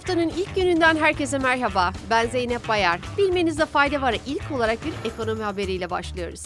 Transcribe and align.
haftanın 0.00 0.28
ilk 0.28 0.54
gününden 0.54 0.96
herkese 0.96 1.38
merhaba. 1.38 1.92
Ben 2.10 2.28
Zeynep 2.28 2.68
Bayar. 2.68 3.00
Bilmenizde 3.18 3.66
fayda 3.66 4.02
var. 4.02 4.16
İlk 4.26 4.52
olarak 4.52 4.78
bir 4.84 5.10
ekonomi 5.10 5.42
haberiyle 5.42 5.90
başlıyoruz. 5.90 6.42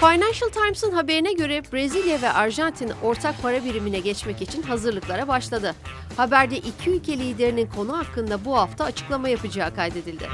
Financial 0.00 0.48
Times'ın 0.52 0.92
haberine 0.92 1.32
göre 1.32 1.62
Brezilya 1.72 2.22
ve 2.22 2.32
Arjantin 2.32 2.92
ortak 3.02 3.42
para 3.42 3.64
birimine 3.64 3.98
geçmek 3.98 4.42
için 4.42 4.62
hazırlıklara 4.62 5.28
başladı. 5.28 5.74
Haberde 6.16 6.56
iki 6.56 6.90
ülke 6.90 7.18
liderinin 7.18 7.66
konu 7.76 7.98
hakkında 7.98 8.44
bu 8.44 8.56
hafta 8.56 8.84
açıklama 8.84 9.28
yapacağı 9.28 9.74
kaydedildi. 9.74 10.28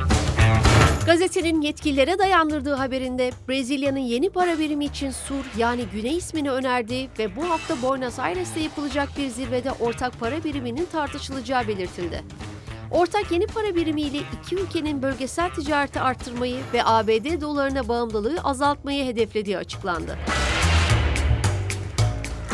Gazetenin 1.07 1.61
yetkililere 1.61 2.19
dayandırdığı 2.19 2.75
haberinde 2.75 3.30
Brezilya'nın 3.48 3.98
yeni 3.98 4.30
para 4.30 4.59
birimi 4.59 4.85
için 4.85 5.11
Sur 5.11 5.45
yani 5.57 5.84
Güney 5.93 6.16
ismini 6.16 6.51
önerdiği 6.51 7.09
ve 7.19 7.37
bu 7.37 7.51
hafta 7.51 7.83
Buenos 7.83 8.19
Aires'te 8.19 8.61
yapılacak 8.61 9.09
bir 9.19 9.29
zirvede 9.29 9.73
ortak 9.73 10.21
para 10.21 10.45
biriminin 10.45 10.88
tartışılacağı 10.93 11.69
belirtildi. 11.69 12.24
Ortak 12.91 13.33
yeni 13.33 13.47
para 13.47 13.74
birimi 13.74 14.01
ile 14.01 14.19
iki 14.43 14.57
ülkenin 14.57 15.02
bölgesel 15.02 15.51
ticareti 15.51 16.01
arttırmayı 16.01 16.57
ve 16.73 16.84
ABD 16.84 17.41
dolarına 17.41 17.88
bağımlılığı 17.88 18.41
azaltmayı 18.45 19.05
hedeflediği 19.05 19.59
açıklandı. 19.59 20.19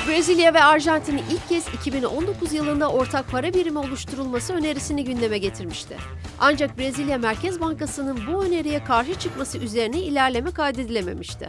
Brezilya 0.09 0.55
ve 0.55 0.63
Arjantin 0.63 1.21
ilk 1.31 1.49
kez 1.49 1.69
2019 1.69 2.53
yılında 2.53 2.91
ortak 2.91 3.31
para 3.31 3.55
birimi 3.55 3.79
oluşturulması 3.79 4.55
önerisini 4.55 5.05
gündeme 5.05 5.39
getirmişti. 5.39 5.97
Ancak 6.41 6.79
Brezilya 6.79 7.19
Merkez 7.19 7.61
Bankası'nın 7.61 8.19
bu 8.27 8.45
öneriye 8.45 8.85
karşı 8.85 9.15
çıkması 9.15 9.59
üzerine 9.59 9.99
ilerleme 9.99 10.51
kaydedilememişti. 10.51 11.49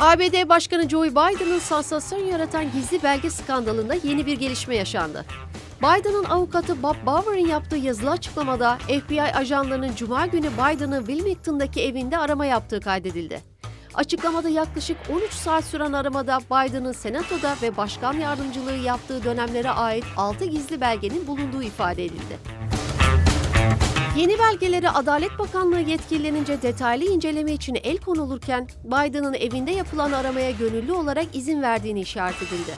ABD 0.00 0.48
Başkanı 0.48 0.88
Joe 0.88 1.04
Biden'ın 1.04 1.58
sansasyon 1.58 2.24
yaratan 2.24 2.72
gizli 2.72 3.02
belge 3.02 3.30
skandalında 3.30 3.94
yeni 3.94 4.26
bir 4.26 4.38
gelişme 4.38 4.76
yaşandı. 4.76 5.24
Biden'ın 5.78 6.24
avukatı 6.24 6.82
Bob 6.82 6.96
Bauer'ın 7.06 7.46
yaptığı 7.46 7.76
yazılı 7.76 8.10
açıklamada 8.10 8.76
FBI 8.76 9.22
ajanlarının 9.22 9.94
Cuma 9.96 10.26
günü 10.26 10.48
Biden'ın 10.50 11.06
Wilmington'daki 11.06 11.82
evinde 11.82 12.18
arama 12.18 12.46
yaptığı 12.46 12.80
kaydedildi. 12.80 13.53
Açıklamada 13.94 14.48
yaklaşık 14.48 14.96
13 15.12 15.32
saat 15.32 15.64
süren 15.64 15.92
aramada 15.92 16.40
Biden'ın 16.40 16.92
senatoda 16.92 17.56
ve 17.62 17.76
başkan 17.76 18.12
yardımcılığı 18.12 18.76
yaptığı 18.76 19.24
dönemlere 19.24 19.70
ait 19.70 20.04
6 20.16 20.44
gizli 20.44 20.80
belgenin 20.80 21.26
bulunduğu 21.26 21.62
ifade 21.62 22.04
edildi. 22.04 22.38
Yeni 24.16 24.38
belgeleri 24.38 24.90
Adalet 24.90 25.38
Bakanlığı 25.38 25.80
yetkililerince 25.80 26.62
detaylı 26.62 27.04
inceleme 27.04 27.52
için 27.52 27.78
el 27.82 27.98
konulurken 27.98 28.68
Biden'ın 28.84 29.34
evinde 29.34 29.70
yapılan 29.70 30.12
aramaya 30.12 30.50
gönüllü 30.50 30.92
olarak 30.92 31.26
izin 31.32 31.62
verdiğini 31.62 32.00
işaret 32.00 32.42
edildi. 32.42 32.74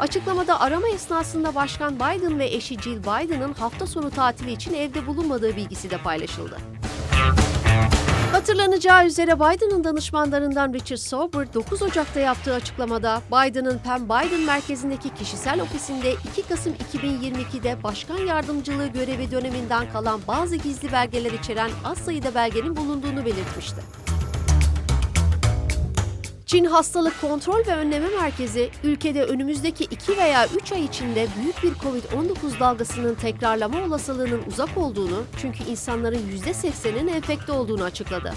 Açıklamada 0.00 0.60
arama 0.60 0.88
esnasında 0.88 1.54
Başkan 1.54 1.94
Biden 1.96 2.38
ve 2.38 2.46
eşi 2.46 2.80
Jill 2.80 3.02
Biden'ın 3.02 3.52
hafta 3.52 3.86
sonu 3.86 4.10
tatili 4.10 4.52
için 4.52 4.74
evde 4.74 5.06
bulunmadığı 5.06 5.56
bilgisi 5.56 5.90
de 5.90 5.98
paylaşıldı. 5.98 6.56
Hatırlanacağı 8.32 9.06
üzere 9.06 9.36
Biden'ın 9.36 9.84
danışmanlarından 9.84 10.72
Richard 10.72 10.98
Sauber 10.98 11.54
9 11.54 11.82
Ocak'ta 11.82 12.20
yaptığı 12.20 12.54
açıklamada 12.54 13.22
Biden'ın 13.32 13.78
Penn 13.78 14.04
Biden 14.04 14.40
merkezindeki 14.40 15.14
kişisel 15.14 15.60
ofisinde 15.60 16.12
2 16.12 16.48
Kasım 16.48 16.72
2022'de 16.72 17.82
başkan 17.82 18.18
yardımcılığı 18.18 18.86
görevi 18.86 19.30
döneminden 19.30 19.92
kalan 19.92 20.20
bazı 20.28 20.56
gizli 20.56 20.92
belgeler 20.92 21.32
içeren 21.32 21.70
az 21.84 21.98
sayıda 21.98 22.34
belgenin 22.34 22.76
bulunduğunu 22.76 23.24
belirtmişti. 23.24 24.01
Çin 26.52 26.64
Hastalık 26.64 27.20
Kontrol 27.20 27.66
ve 27.66 27.76
Önleme 27.76 28.08
Merkezi, 28.08 28.70
ülkede 28.84 29.24
önümüzdeki 29.24 29.84
2 29.84 30.16
veya 30.16 30.46
3 30.62 30.72
ay 30.72 30.84
içinde 30.84 31.26
büyük 31.40 31.62
bir 31.62 31.72
COVID-19 31.72 32.60
dalgasının 32.60 33.14
tekrarlama 33.14 33.82
olasılığının 33.86 34.42
uzak 34.48 34.78
olduğunu, 34.78 35.22
çünkü 35.40 35.64
insanların 35.64 36.20
%80'inin 36.46 37.08
enfekte 37.08 37.52
olduğunu 37.52 37.84
açıkladı. 37.84 38.32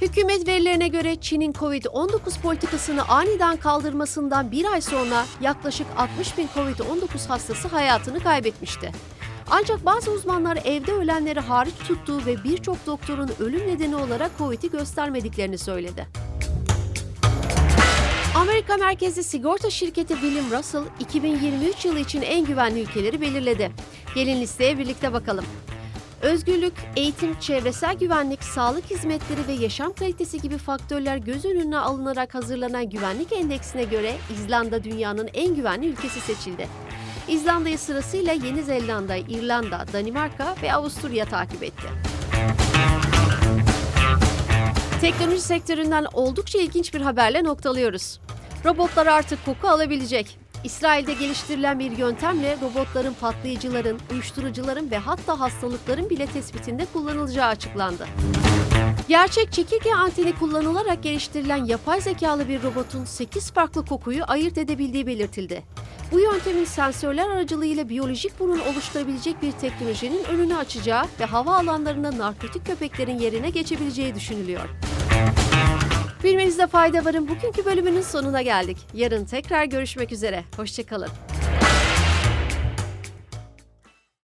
Hükümet 0.00 0.48
verilerine 0.48 0.88
göre 0.88 1.16
Çin'in 1.16 1.52
COVID-19 1.52 2.40
politikasını 2.42 3.08
aniden 3.08 3.56
kaldırmasından 3.56 4.52
bir 4.52 4.72
ay 4.72 4.80
sonra 4.80 5.24
yaklaşık 5.40 5.86
60 5.96 6.38
bin 6.38 6.48
COVID-19 6.54 7.28
hastası 7.28 7.68
hayatını 7.68 8.20
kaybetmişti. 8.20 8.92
Ancak 9.50 9.86
bazı 9.86 10.10
uzmanlar 10.10 10.58
evde 10.64 10.92
ölenleri 10.92 11.40
hariç 11.40 11.74
tuttuğu 11.88 12.26
ve 12.26 12.44
birçok 12.44 12.86
doktorun 12.86 13.30
ölüm 13.40 13.66
nedeni 13.66 13.96
olarak 13.96 14.30
COVID'i 14.38 14.70
göstermediklerini 14.70 15.58
söyledi. 15.58 16.06
Amerika 18.34 18.76
merkezli 18.76 19.24
sigorta 19.24 19.70
şirketi 19.70 20.14
William 20.14 20.50
Russell 20.50 20.82
2023 21.00 21.84
yılı 21.84 21.98
için 21.98 22.22
en 22.22 22.44
güvenli 22.44 22.80
ülkeleri 22.80 23.20
belirledi. 23.20 23.72
Gelin 24.14 24.40
listeye 24.40 24.78
birlikte 24.78 25.12
bakalım. 25.12 25.44
Özgürlük, 26.22 26.74
eğitim, 26.96 27.40
çevresel 27.40 27.94
güvenlik, 27.94 28.44
sağlık 28.44 28.90
hizmetleri 28.90 29.48
ve 29.48 29.52
yaşam 29.52 29.92
kalitesi 29.92 30.40
gibi 30.40 30.58
faktörler 30.58 31.16
göz 31.16 31.44
önüne 31.44 31.78
alınarak 31.78 32.34
hazırlanan 32.34 32.90
güvenlik 32.90 33.32
endeksine 33.32 33.84
göre 33.84 34.14
İzlanda 34.34 34.84
dünyanın 34.84 35.28
en 35.34 35.54
güvenli 35.54 35.86
ülkesi 35.86 36.20
seçildi. 36.20 36.68
İzlanda'yı 37.28 37.78
sırasıyla 37.78 38.32
Yeni 38.32 38.62
Zelanda, 38.62 39.16
İrlanda, 39.16 39.84
Danimarka 39.92 40.54
ve 40.62 40.72
Avusturya 40.74 41.24
takip 41.24 41.62
etti. 41.62 41.86
Teknoloji 45.00 45.40
sektöründen 45.40 46.06
oldukça 46.12 46.58
ilginç 46.58 46.94
bir 46.94 47.00
haberle 47.00 47.44
noktalıyoruz. 47.44 48.20
Robotlar 48.64 49.06
artık 49.06 49.44
koku 49.44 49.68
alabilecek. 49.68 50.38
İsrail'de 50.64 51.12
geliştirilen 51.12 51.78
bir 51.78 51.90
yöntemle 51.90 52.56
robotların 52.62 53.14
patlayıcıların, 53.20 53.98
uyuşturucuların 54.12 54.90
ve 54.90 54.98
hatta 54.98 55.40
hastalıkların 55.40 56.10
bile 56.10 56.26
tespitinde 56.26 56.86
kullanılacağı 56.92 57.46
açıklandı. 57.46 58.06
Gerçek 59.08 59.52
çekirge 59.52 59.92
anteni 59.92 60.32
kullanılarak 60.32 61.02
geliştirilen 61.02 61.64
yapay 61.64 62.00
zekalı 62.00 62.48
bir 62.48 62.62
robotun 62.62 63.04
8 63.04 63.52
farklı 63.52 63.86
kokuyu 63.86 64.24
ayırt 64.26 64.58
edebildiği 64.58 65.06
belirtildi. 65.06 65.62
Bu 66.12 66.20
yöntemin 66.20 66.64
sensörler 66.64 67.30
aracılığıyla 67.30 67.88
biyolojik 67.88 68.40
burun 68.40 68.58
oluşturabilecek 68.58 69.42
bir 69.42 69.52
teknolojinin 69.52 70.24
önünü 70.24 70.56
açacağı 70.56 71.04
ve 71.20 71.24
hava 71.24 71.56
alanlarında 71.56 72.18
narkotik 72.18 72.66
köpeklerin 72.66 73.18
yerine 73.18 73.50
geçebileceği 73.50 74.14
düşünülüyor. 74.14 74.68
Bilmenizde 76.24 76.66
fayda 76.66 77.04
varın 77.04 77.28
bugünkü 77.28 77.64
bölümünün 77.64 78.02
sonuna 78.02 78.42
geldik. 78.42 78.78
Yarın 78.94 79.24
tekrar 79.24 79.64
görüşmek 79.64 80.12
üzere. 80.12 80.44
Hoşçakalın. 80.56 81.08